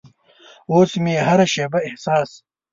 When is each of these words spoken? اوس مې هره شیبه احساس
اوس 0.71 0.91
مې 1.03 1.13
هره 1.27 1.45
شیبه 1.53 1.79
احساس 1.87 2.29